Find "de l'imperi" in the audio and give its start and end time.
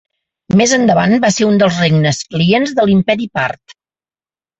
2.81-3.29